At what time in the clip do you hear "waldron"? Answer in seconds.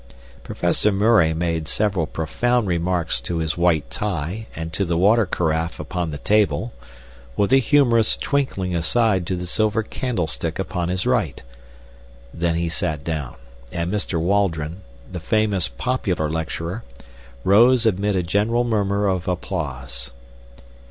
14.19-14.81